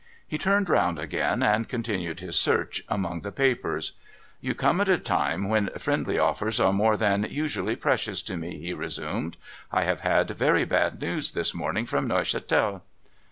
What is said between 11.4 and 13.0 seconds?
morning from Neuchatel.'